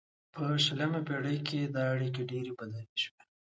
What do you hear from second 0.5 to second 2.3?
شلمه پیړۍ کې دا اړیکې